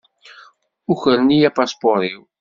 Ukren-iyi 0.91 1.45
apaspuṛ-iw. 1.49 2.21